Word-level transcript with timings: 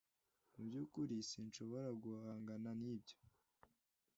Mu 0.55 0.61
byukuri 0.67 1.15
sinshobora 1.29 1.89
guhangana 2.03 2.69
nibyo. 2.79 3.17